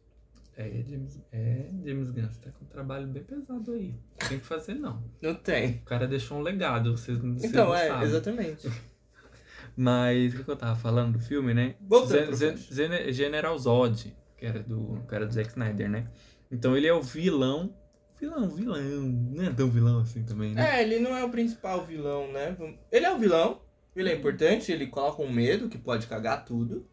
[0.56, 3.94] É, James, é, James Gunn, você tá com um trabalho bem pesado aí.
[4.22, 5.04] Não tem que fazer, não.
[5.22, 5.76] Não tem.
[5.78, 8.08] O cara deixou um legado, vocês, vocês Então, não é, sabem.
[8.08, 8.68] exatamente.
[9.78, 11.76] Mas o que eu tava falando do filme, né?
[11.82, 16.08] Voltando Gen- Gen- General Zod, que era do, que era do Zack Snyder, né?
[16.52, 17.76] Então ele é o vilão.
[18.20, 18.78] Vilão, vilão.
[18.82, 20.80] Não é tão vilão assim também, né?
[20.80, 22.56] É, ele não é o principal vilão, né?
[22.92, 23.62] Ele é o vilão,
[23.96, 26.88] ele é importante, ele coloca um medo que pode cagar tudo.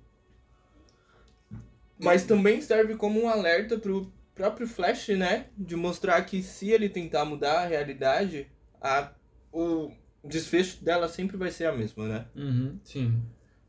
[1.99, 5.47] Mas também serve como um alerta pro próprio Flash, né?
[5.57, 8.47] De mostrar que se ele tentar mudar a realidade,
[8.81, 9.13] a,
[9.53, 9.91] o
[10.23, 12.27] desfecho dela sempre vai ser a mesma, né?
[12.35, 13.23] Uhum, sim.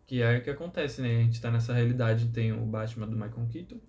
[0.06, 1.18] Que é o que acontece, né?
[1.18, 3.80] A gente tá nessa realidade, tem o Batman do Michael Keaton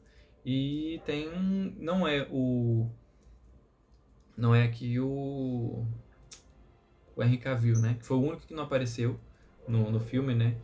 [0.44, 1.74] e tem um.
[1.78, 2.86] Não é o.
[4.36, 5.84] Não é aqui o.
[7.14, 7.96] O Henry Cavill, né?
[7.98, 9.18] Que foi o único que não apareceu
[9.66, 10.54] no, no filme, né?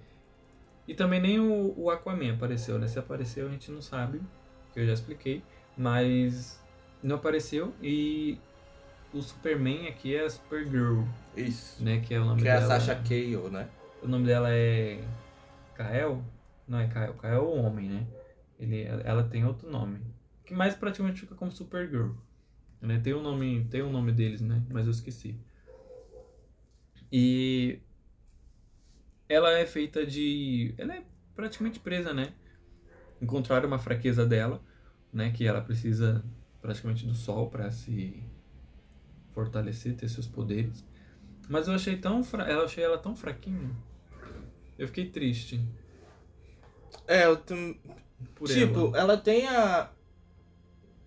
[0.86, 2.86] E também nem o, o Aquaman apareceu, né?
[2.86, 4.20] Se apareceu a gente não sabe,
[4.72, 5.42] que eu já expliquei.
[5.76, 6.60] Mas
[7.02, 8.38] não apareceu e
[9.12, 11.04] o Superman aqui é a Supergirl,
[11.36, 11.82] Isso.
[11.82, 12.00] né?
[12.00, 12.68] Que é o nome Que é a dela.
[12.68, 13.68] Sasha Cale, né?
[14.02, 15.02] O nome dela é
[15.74, 16.22] Kael?
[16.66, 18.06] Não é Kael, Kael é o homem, né?
[18.58, 20.00] Ele, ela tem outro nome.
[20.44, 22.12] Que mais praticamente fica como Supergirl.
[22.82, 22.98] Né?
[22.98, 24.62] Tem um nome, tem um nome deles, né?
[24.68, 25.36] Mas eu esqueci.
[27.12, 27.78] E
[29.28, 32.32] ela é feita de, ela é praticamente presa, né?
[33.20, 34.60] Encontraram uma fraqueza dela,
[35.12, 36.24] né, que ela precisa
[36.60, 38.22] praticamente do sol para se
[39.30, 40.84] fortalecer, ter seus poderes.
[41.48, 42.50] Mas eu achei tão fra...
[42.50, 43.70] eu achei ela tão fraquinha.
[44.78, 45.60] Eu fiquei triste
[47.06, 47.74] É, eu tam...
[48.34, 48.98] por tipo, ela.
[48.98, 49.90] ela tem a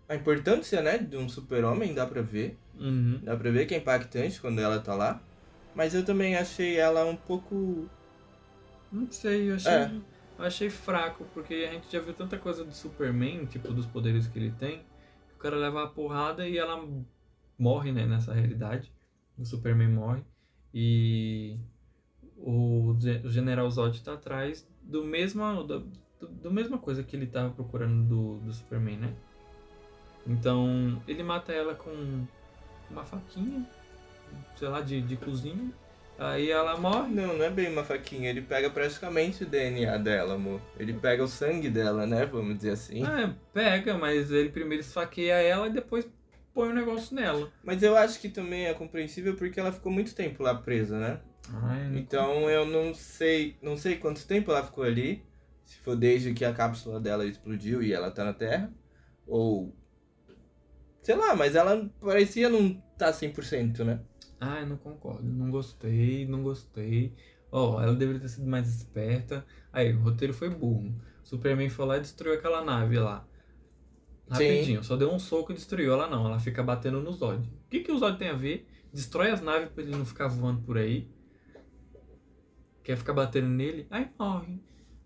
[0.07, 2.57] a importância, né, de um super-homem, dá pra ver.
[2.79, 3.19] Uhum.
[3.23, 5.21] Dá pra ver que é impactante quando ela tá lá.
[5.73, 7.89] Mas eu também achei ela um pouco.
[8.91, 9.91] Não sei, eu achei, É.
[10.39, 14.27] eu achei fraco, porque a gente já viu tanta coisa do Superman, tipo, dos poderes
[14.27, 16.87] que ele tem, que o cara leva a porrada e ela
[17.57, 18.91] morre, né, nessa realidade.
[19.37, 20.23] O Superman morre.
[20.73, 21.57] E
[22.37, 25.79] o, Ge- o General Zod tá atrás do mesma, do,
[26.19, 29.13] do, do mesma coisa que ele tava procurando do, do Superman, né?
[30.25, 32.25] Então, ele mata ela com
[32.89, 33.65] uma faquinha,
[34.55, 35.71] sei lá, de, de cozinha.
[36.17, 37.13] Aí ela morre.
[37.13, 38.29] Não, não é bem uma faquinha.
[38.29, 40.61] Ele pega praticamente o DNA dela, amor.
[40.79, 42.25] Ele pega o sangue dela, né?
[42.25, 43.05] Vamos dizer assim.
[43.05, 46.07] É, pega, mas ele primeiro esfaqueia ela e depois
[46.53, 47.51] põe o negócio nela.
[47.63, 51.19] Mas eu acho que também é compreensível porque ela ficou muito tempo lá presa, né?
[51.53, 53.57] Ai, Então eu não sei.
[53.61, 55.21] Não sei quanto tempo ela ficou ali.
[55.65, 58.71] Se for desde que a cápsula dela explodiu e ela tá na Terra.
[59.27, 59.75] Ou.
[61.05, 63.99] Sei lá, mas ela parecia não tá 100%, né?
[64.39, 65.31] Ai, não concordo.
[65.31, 67.13] Não gostei, não gostei.
[67.51, 69.45] Ó, ela deveria ter sido mais esperta.
[69.71, 70.99] Aí, o roteiro foi burro.
[71.23, 73.23] Superman foi lá e destruiu aquela nave lá.
[74.27, 75.93] Rapidinho, só deu um soco e destruiu.
[75.93, 77.47] Ela não, ela fica batendo no Zod.
[77.47, 78.67] O que, que o Zod tem a ver?
[78.91, 81.07] Destrói as naves pra ele não ficar voando por aí.
[82.83, 83.85] Quer ficar batendo nele?
[83.91, 84.59] Aí morre.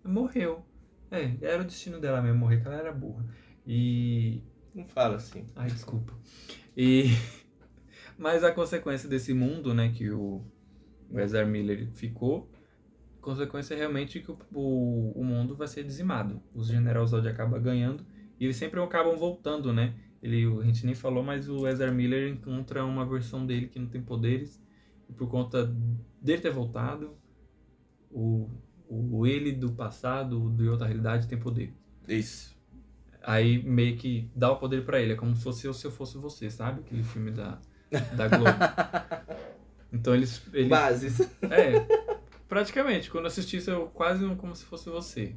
[0.06, 0.66] Morreu.
[1.12, 3.26] É, era o destino dela mesmo morrer, que ela era burra.
[3.68, 4.42] E
[4.74, 5.46] Não fala assim.
[5.56, 6.14] Ai, desculpa.
[6.76, 7.06] E
[8.18, 10.44] mas a consequência desse mundo, né, que o
[11.14, 12.50] Ezra Miller ficou,
[13.22, 16.42] consequência é realmente que o, o, o mundo vai ser dizimado.
[16.54, 18.04] Os General Zod acabam ganhando
[18.40, 19.96] e eles sempre acabam voltando, né?
[20.22, 23.88] Ele, a gente nem falou, mas o Ezra Miller encontra uma versão dele que não
[23.88, 24.62] tem poderes
[25.10, 25.66] e por conta
[26.22, 27.18] dele ter voltado,
[28.12, 28.50] o,
[28.88, 31.74] o ele do passado, de outra realidade, tem poder.
[32.08, 32.59] Isso.
[33.24, 35.92] Aí meio que dá o poder pra ele, é como se fosse eu se eu
[35.92, 36.82] fosse você, sabe?
[36.82, 37.60] Aquele filme da,
[38.16, 38.50] da Globo.
[39.92, 40.42] Então eles.
[40.54, 41.20] eles Bases.
[41.50, 42.20] é.
[42.48, 45.34] praticamente, quando eu assisti isso, eu quase não como se fosse você.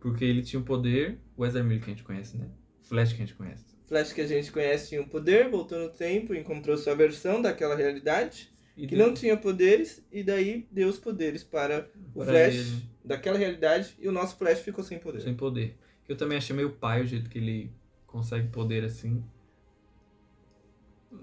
[0.00, 2.48] Porque ele tinha o poder, o Ezra Miller que a gente conhece, né?
[2.82, 3.64] Flash que a gente conhece.
[3.86, 7.74] Flash que a gente conhece tinha um poder, voltou no tempo, encontrou sua versão daquela
[7.76, 12.26] realidade, E que deu- não tinha poderes, e daí deu os poderes para o Para
[12.26, 12.82] Flash ele.
[13.04, 15.20] daquela realidade, e o nosso Flash ficou sem poder.
[15.20, 15.76] sem poder.
[16.08, 17.70] Eu também achei meio pai o jeito que ele
[18.06, 19.22] consegue poder assim.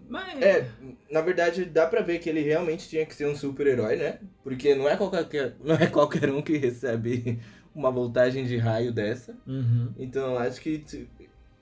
[0.08, 0.41] Mas.
[0.41, 0.69] É,
[1.12, 4.19] na verdade, dá pra ver que ele realmente tinha que ser um super-herói, né?
[4.43, 7.39] Porque não é, qualquer, não é qualquer um que recebe
[7.74, 9.36] uma voltagem de raio dessa.
[9.45, 9.91] Uhum.
[9.98, 10.84] Então eu acho que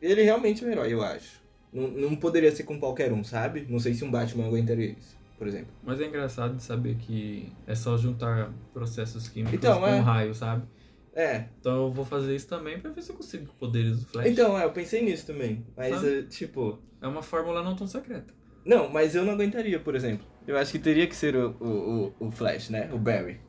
[0.01, 1.41] ele realmente é um herói, eu acho.
[1.71, 3.65] Não, não poderia ser com qualquer um, sabe?
[3.67, 5.73] Não sei se um Batman aguentaria isso, por exemplo.
[5.81, 9.99] Mas é engraçado saber que é só juntar processos químicos Então, com é.
[9.99, 10.67] raio, sabe?
[11.15, 14.27] É, Então eu vou fazer isso também pra ver se eu consigo poderes do Flash.
[14.27, 15.65] então, é, eu pensei nisso também.
[15.77, 16.79] Mas, eh, tipo.
[17.01, 18.33] É uma fórmula não tão secreta.
[18.65, 20.25] Não, mas eu não aguentaria, por exemplo.
[20.47, 22.89] Eu acho que teria que ser o, o, o, o Flash, né?
[22.93, 23.39] O Barry.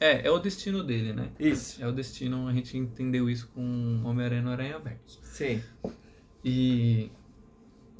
[0.00, 1.30] É, é o destino dele, né?
[1.40, 1.82] Isso.
[1.82, 5.18] É o destino, a gente entendeu isso com Homem-Aranha no Aranha Verso.
[5.22, 5.60] Sim.
[6.44, 7.10] E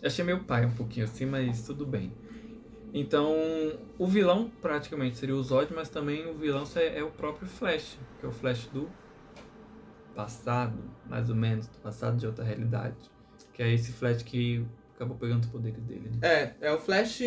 [0.02, 2.12] achei meio pai um pouquinho assim, mas tudo bem.
[2.94, 3.34] Então,
[3.98, 7.98] o vilão praticamente seria o Zod, mas também o vilão é é o próprio Flash,
[8.20, 8.88] que é o Flash do
[10.18, 10.76] passado,
[11.08, 12.96] mais ou menos, do passado de outra realidade.
[13.52, 16.10] Que é esse Flash que acabou pegando os poderes dele.
[16.10, 16.28] Né?
[16.28, 17.20] É, é o Flash.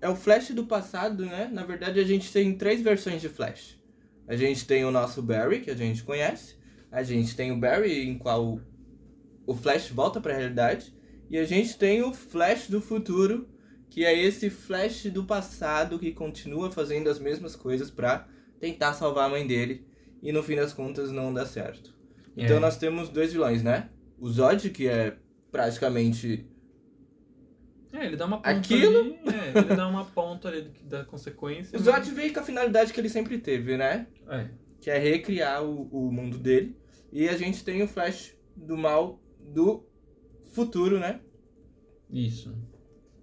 [0.00, 1.50] É o Flash do passado, né?
[1.52, 3.78] Na verdade, a gente tem três versões de Flash.
[4.26, 6.56] A gente tem o nosso Barry, que a gente conhece.
[6.90, 8.62] A gente tem o Barry, em qual
[9.46, 10.96] o Flash volta pra realidade.
[11.28, 13.46] E a gente tem o Flash do futuro,
[13.90, 18.26] que é esse Flash do passado que continua fazendo as mesmas coisas pra
[18.58, 19.86] tentar salvar a mãe dele.
[20.22, 21.96] E no fim das contas não dá certo.
[22.36, 22.60] Então É.
[22.60, 23.90] nós temos dois vilões, né?
[24.18, 25.16] O Zod, que é
[25.50, 26.46] praticamente
[27.92, 28.98] É, ele dá uma ponta Aquilo?
[29.00, 29.18] ali.
[29.26, 31.78] É, ele dá uma ponta ali da consequência.
[31.78, 34.06] O Zod veio com a finalidade que ele sempre teve, né?
[34.26, 34.50] mas- É.
[34.80, 36.76] Que é recriar o, o mundo dele.
[37.12, 39.84] E a gente tem o Flash do mal do
[40.52, 41.20] futuro, né?
[42.10, 42.54] Isso.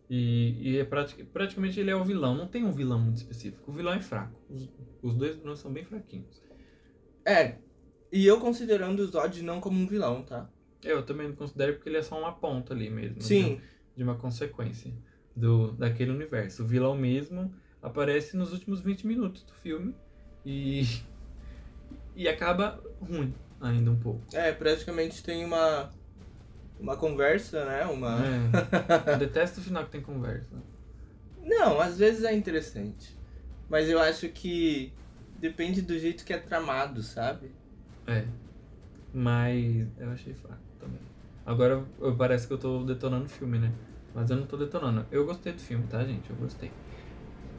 [0.09, 2.35] E, e é prati- praticamente ele é o vilão.
[2.35, 3.71] Não tem um vilão muito específico.
[3.71, 4.37] O vilão é fraco.
[4.49, 4.69] Os,
[5.01, 6.43] os dois vilões são bem fraquinhos.
[7.25, 7.55] É.
[8.11, 10.47] E eu considerando o Zod não como um vilão, tá?
[10.83, 13.21] Eu também não considero porque ele é só uma ponta ali mesmo.
[13.21, 13.59] Sim.
[13.95, 14.93] De, uma consequência
[15.35, 16.63] do, daquele universo.
[16.63, 19.95] O vilão mesmo aparece nos últimos 20 minutos do filme
[20.45, 20.85] e,
[22.15, 24.21] e acaba ruim ainda um pouco.
[24.33, 25.91] É, praticamente tem uma.
[26.79, 27.85] Uma conversa, né?
[27.85, 28.17] Uma.
[28.21, 30.55] É, eu detesto o final que tem conversa.
[31.41, 33.15] Não, às vezes é interessante.
[33.69, 34.93] Mas eu acho que
[35.39, 37.51] depende do jeito que é tramado, sabe?
[38.07, 38.25] É.
[39.13, 41.01] Mas eu achei fraco também.
[41.45, 41.83] Agora
[42.17, 43.71] parece que eu tô detonando o filme, né?
[44.13, 45.05] Mas eu não tô detonando.
[45.11, 46.29] Eu gostei do filme, tá, gente?
[46.29, 46.71] Eu gostei.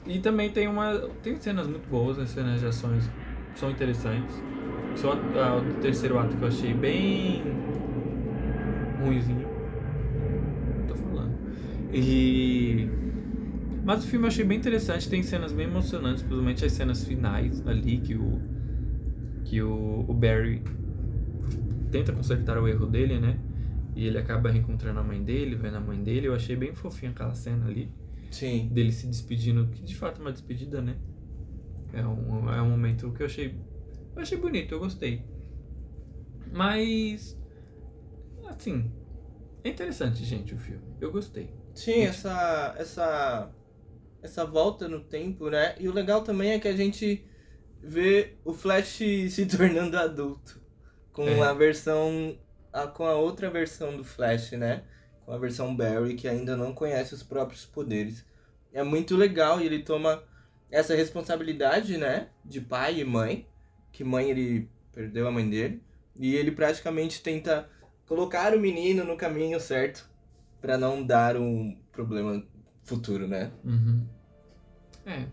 [0.07, 0.99] E também tem uma.
[1.23, 3.05] Tem cenas muito boas, as cenas de ações
[3.55, 4.35] são interessantes.
[4.95, 7.43] Só o terceiro ato que eu achei bem
[9.03, 9.47] ruimzinho.
[10.89, 11.37] Tô falando.
[11.93, 12.89] E.
[13.87, 17.65] Mas o filme eu achei bem interessante, tem cenas bem emocionantes, principalmente as cenas finais
[17.65, 18.41] ali que o.
[19.45, 20.61] Que o, o Barry
[21.93, 23.39] tenta consertar o erro dele, né?
[23.95, 26.27] E ele acaba reencontrando a mãe dele, vendo a mãe dele.
[26.27, 27.89] Eu achei bem fofinho aquela cena ali
[28.29, 28.67] Sim.
[28.73, 30.97] dele se despedindo, que de fato é uma despedida, né?
[31.93, 33.55] É um, é um momento que eu achei.
[34.17, 35.25] Eu achei bonito, eu gostei.
[36.53, 37.41] Mas.
[38.49, 38.91] Assim.
[39.63, 40.83] É interessante, gente, o filme.
[41.01, 41.55] Eu gostei.
[41.73, 43.51] Sim, essa, essa,
[44.23, 45.75] essa volta no tempo, né?
[45.79, 47.25] E o legal também é que a gente
[47.83, 48.99] vê o Flash
[49.31, 50.61] se tornando adulto.
[51.13, 51.41] Com É.
[51.43, 52.39] a versão.
[52.73, 54.85] A, com a outra versão do Flash, né?
[55.25, 58.25] Com a versão Barry, que ainda não conhece os próprios poderes.
[58.73, 60.23] É muito legal e ele toma
[60.71, 62.29] essa responsabilidade, né?
[62.45, 63.47] De pai e mãe.
[63.93, 65.83] Que mãe ele perdeu a mãe dele.
[66.15, 67.69] E ele praticamente tenta
[68.07, 70.09] colocar o menino no caminho certo
[70.61, 72.43] Pra não dar um problema
[72.87, 73.51] futuro, né?
[73.65, 74.07] Uhum.
[75.05, 75.27] É.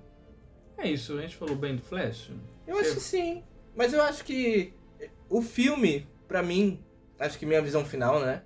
[0.77, 2.29] É isso, a gente falou bem do Flash.
[2.67, 3.43] Eu acho Eu- que sim.
[3.75, 4.73] Mas eu acho que
[5.29, 6.83] o filme, pra mim,
[7.19, 8.43] acho que minha visão final, né?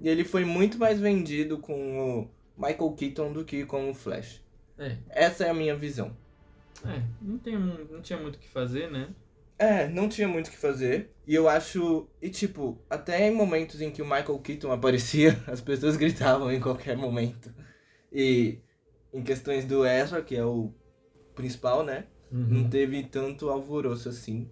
[0.00, 1.74] Ele foi muito mais vendido com
[2.20, 4.44] o Michael Keaton do que com o Flash.
[4.78, 4.96] É.
[5.10, 6.16] Essa é a minha visão.
[6.84, 9.08] É, não, tem, não tinha muito o que fazer, né?
[9.58, 11.10] É, não tinha muito o que fazer.
[11.26, 12.06] E eu acho.
[12.22, 16.60] E tipo, até em momentos em que o Michael Keaton aparecia, as pessoas gritavam em
[16.60, 17.52] qualquer momento.
[18.12, 18.58] E
[19.12, 20.72] em questões do Ezra, que é o
[21.34, 22.06] principal, né?
[22.30, 22.68] não Uhum.
[22.70, 24.50] teve tanto alvoroço assim.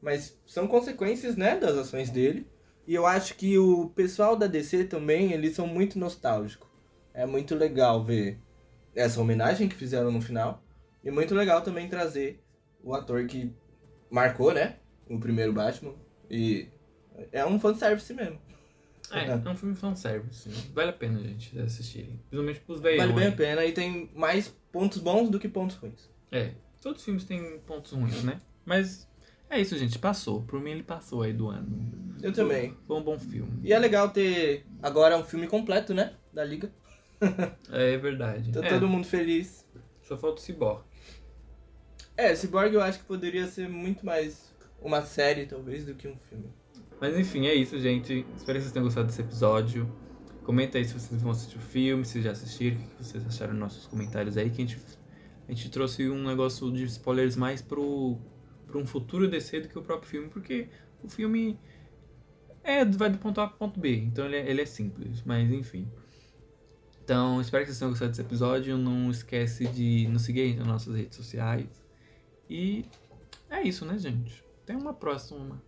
[0.00, 2.46] Mas são consequências, né, das ações dele.
[2.86, 6.66] E eu acho que o pessoal da DC também, eles são muito nostálgicos.
[7.12, 8.40] É muito legal ver
[8.94, 10.64] essa homenagem que fizeram no final.
[11.04, 12.42] E muito legal também trazer
[12.82, 13.54] o ator que
[14.10, 14.76] marcou, né?
[15.08, 15.94] O primeiro Batman.
[16.30, 16.68] E
[17.32, 18.40] é um fanservice mesmo.
[19.12, 20.48] É, é um filme fanservice.
[20.72, 22.20] Vale a pena, gente, assistirem.
[22.28, 22.98] Principalmente pros velhos.
[22.98, 26.08] Vale bem a pena e tem mais pontos bons do que pontos ruins.
[26.30, 28.40] É, todos os filmes têm pontos ruins, né?
[28.64, 29.08] Mas
[29.48, 29.98] é isso, gente.
[29.98, 30.42] Passou.
[30.42, 32.16] Por mim, ele passou aí do ano.
[32.22, 32.76] Eu também.
[32.86, 33.60] Foi um bom filme.
[33.64, 36.14] E é legal ter agora um filme completo, né?
[36.32, 36.70] Da Liga.
[37.70, 38.50] É verdade.
[38.50, 39.66] Tá É, todo mundo feliz.
[40.02, 40.82] Só falta o Cyborg.
[42.16, 46.16] É, Cyborg eu acho que poderia ser muito mais uma série, talvez, do que um
[46.16, 46.50] filme.
[47.00, 48.26] Mas enfim, é isso, gente.
[48.36, 49.90] Espero que vocês tenham gostado desse episódio.
[50.44, 53.52] Comenta aí se vocês vão assistir o filme, se já assistiram, o que vocês acharam
[53.52, 54.78] nos nossos comentários aí, que a gente,
[55.48, 58.18] a gente trouxe um negócio de spoilers mais pro,
[58.66, 60.68] pro um futuro DC do que o próprio filme, porque
[61.02, 61.58] o filme
[62.62, 65.50] é, vai do ponto A pro ponto B, então ele é, ele é simples, mas
[65.50, 65.88] enfim.
[67.02, 68.78] Então, espero que vocês tenham gostado desse episódio.
[68.78, 71.66] Não esquece de nos seguir nas nossas redes sociais.
[72.48, 72.84] E
[73.48, 74.44] é isso, né, gente?
[74.62, 75.60] Até uma próxima.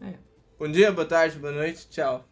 [0.00, 0.14] É.
[0.58, 2.28] Bom dia, boa tarde, boa noite, tchau.